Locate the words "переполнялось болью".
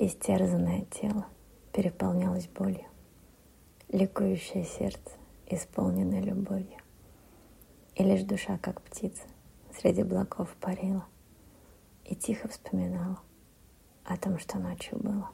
1.72-2.86